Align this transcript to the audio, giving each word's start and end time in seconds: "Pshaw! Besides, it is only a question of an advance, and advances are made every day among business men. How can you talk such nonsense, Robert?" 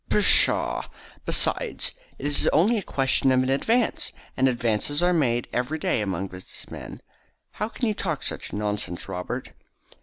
"Pshaw! 0.09 0.85
Besides, 1.27 1.93
it 2.17 2.25
is 2.25 2.49
only 2.51 2.79
a 2.79 2.81
question 2.81 3.31
of 3.31 3.43
an 3.43 3.49
advance, 3.51 4.11
and 4.35 4.47
advances 4.47 5.03
are 5.03 5.13
made 5.13 5.47
every 5.53 5.77
day 5.77 6.01
among 6.01 6.27
business 6.29 6.71
men. 6.71 7.01
How 7.51 7.69
can 7.69 7.85
you 7.87 7.93
talk 7.93 8.23
such 8.23 8.51
nonsense, 8.51 9.07
Robert?" 9.07 9.51